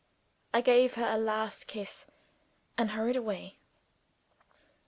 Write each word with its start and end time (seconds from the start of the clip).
I 0.51 0.61
gave 0.61 0.95
her 0.95 1.05
a 1.07 1.19
last 1.19 1.67
kiss 1.67 2.07
and 2.75 2.89
hurried 2.89 3.15
away. 3.15 3.59